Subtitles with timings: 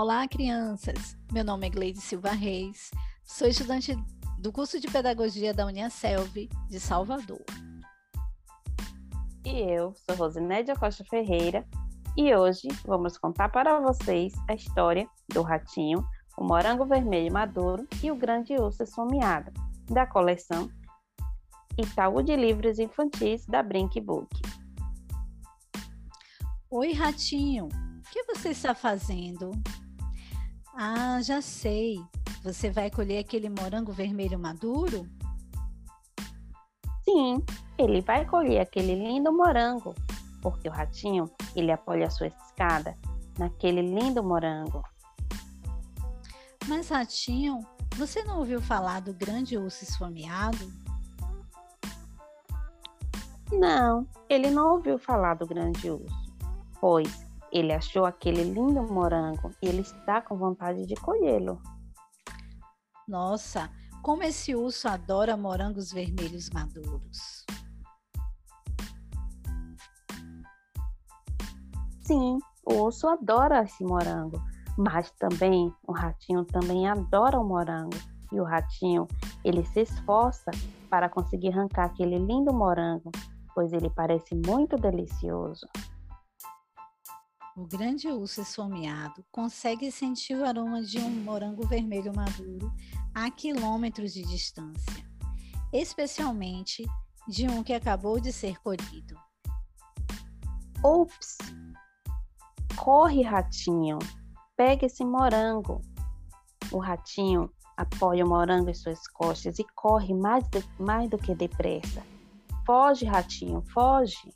[0.00, 1.18] Olá, crianças!
[1.32, 2.92] Meu nome é Gleide Silva Reis,
[3.24, 3.96] sou estudante
[4.38, 7.44] do curso de Pedagogia da Uniaselv de Salvador.
[9.44, 11.66] E eu sou Rosinédia Costa Ferreira
[12.16, 16.06] e hoje vamos contar para vocês a história do ratinho,
[16.38, 19.50] o morango vermelho maduro e o grande urso esfomeado,
[19.86, 20.70] da coleção
[21.76, 24.30] Itaú de Livros Infantis da Brink Book.
[26.70, 27.66] Oi, ratinho!
[27.66, 29.50] O que você está fazendo?
[30.80, 32.00] Ah, já sei.
[32.44, 35.08] Você vai colher aquele morango vermelho maduro?
[37.04, 37.44] Sim,
[37.76, 39.92] ele vai colher aquele lindo morango,
[40.40, 42.96] porque o ratinho, ele apoia a sua escada
[43.36, 44.84] naquele lindo morango.
[46.68, 47.58] Mas, ratinho,
[47.96, 50.72] você não ouviu falar do grande urso esfomeado?
[53.50, 56.32] Não, ele não ouviu falar do grande urso,
[56.80, 61.60] pois ele achou aquele lindo morango e ele está com vontade de colhê-lo.
[63.06, 63.70] Nossa,
[64.02, 67.44] como esse urso adora morangos vermelhos maduros.
[72.02, 74.42] Sim, o urso adora esse morango,
[74.76, 77.96] mas também o ratinho também adora o morango.
[78.30, 79.08] E o ratinho,
[79.42, 80.50] ele se esforça
[80.90, 83.10] para conseguir arrancar aquele lindo morango,
[83.54, 85.66] pois ele parece muito delicioso.
[87.58, 92.72] O grande urso esfomeado consegue sentir o aroma de um morango vermelho maduro
[93.12, 95.04] a quilômetros de distância,
[95.72, 96.86] especialmente
[97.26, 99.16] de um que acabou de ser colhido.
[100.84, 101.36] Ops!
[102.76, 103.98] Corre, ratinho!
[104.56, 105.80] Pega esse morango!
[106.70, 111.34] O ratinho apoia o morango em suas costas e corre mais, de, mais do que
[111.34, 112.06] depressa.
[112.64, 114.32] Foge, ratinho, foge!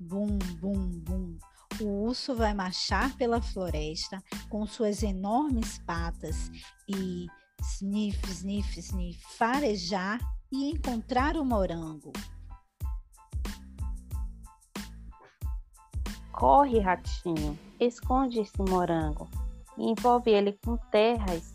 [0.00, 1.36] Bum, bum, bum
[1.80, 6.50] o urso vai marchar pela floresta com suas enormes patas
[6.88, 7.26] e
[7.60, 10.20] sniff, sniff, sniff, farejar
[10.52, 12.12] e encontrar o morango.
[16.32, 19.28] Corre, ratinho, esconde esse morango
[19.78, 21.54] e envolve ele com terras.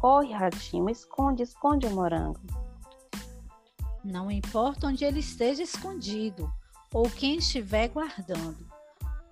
[0.00, 2.40] Corre, ratinho, esconde, esconde o morango.
[4.04, 6.50] Não importa onde ele esteja escondido
[6.92, 8.77] ou quem estiver guardando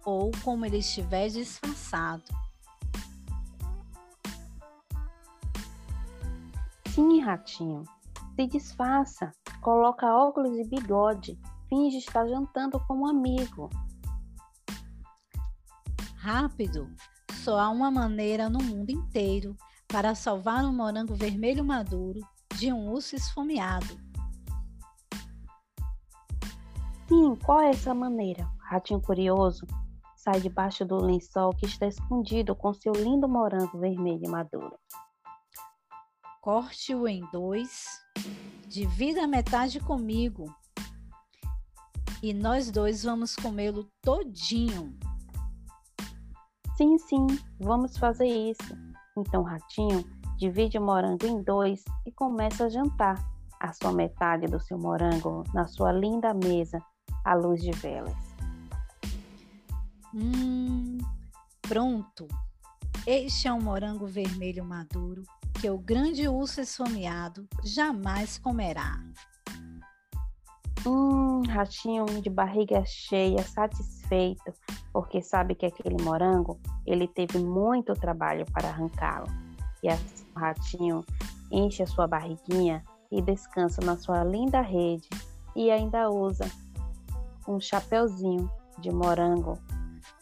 [0.06, 2.22] ou como ele estiver disfarçado.
[6.86, 7.82] Sim, ratinho.
[8.36, 13.68] Se disfarça, coloca óculos e bigode, finge estar jantando com um amigo.
[16.14, 16.88] Rápido!
[17.32, 19.56] Só há uma maneira no mundo inteiro
[19.88, 22.20] para salvar um morango vermelho maduro
[22.54, 23.98] de um urso esfomeado.
[27.08, 28.48] Sim, qual é essa maneira?
[28.58, 29.66] Ratinho curioso
[30.26, 34.76] sai debaixo do lençol que está escondido com seu lindo morango vermelho maduro.
[36.40, 37.86] Corte-o em dois,
[38.66, 40.52] divida a metade comigo
[42.20, 44.98] e nós dois vamos comê-lo todinho.
[46.76, 47.26] Sim, sim,
[47.60, 48.76] vamos fazer isso.
[49.16, 50.04] Então, Ratinho
[50.36, 53.16] divide o morango em dois e começa a jantar
[53.60, 56.82] a sua metade do seu morango na sua linda mesa
[57.24, 58.25] à luz de velas.
[60.18, 60.96] Hum,
[61.60, 62.26] pronto.
[63.06, 65.22] Este é um morango vermelho maduro
[65.60, 68.98] que o grande urso esfomeado jamais comerá.
[70.86, 74.54] Hum, ratinho de barriga cheia, satisfeito,
[74.90, 79.26] porque sabe que aquele morango ele teve muito trabalho para arrancá-lo.
[79.82, 81.04] E assim, o ratinho
[81.52, 82.82] enche a sua barriguinha
[83.12, 85.10] e descansa na sua linda rede
[85.54, 86.50] e ainda usa
[87.46, 89.58] um chapeuzinho de morango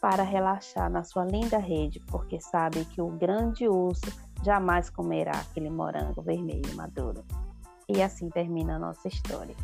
[0.05, 5.71] para relaxar na sua linda rede, porque sabe que o grande urso jamais comerá aquele
[5.71, 7.25] morango vermelho maduro.
[7.89, 9.57] E assim termina a nossa história.